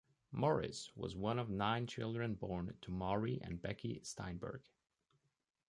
[0.31, 4.63] Morris was one of nine children born to Morry and Becky Steinberg.